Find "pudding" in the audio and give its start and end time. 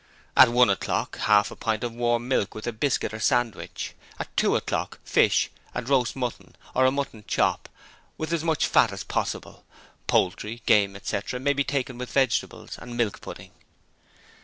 13.21-13.51